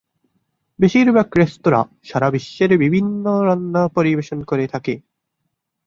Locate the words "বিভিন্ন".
2.77-3.25